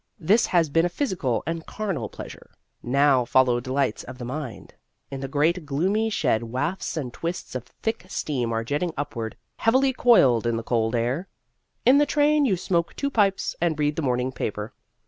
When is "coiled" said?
9.93-10.47